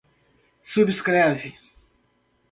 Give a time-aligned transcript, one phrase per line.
[0.71, 1.53] subscreve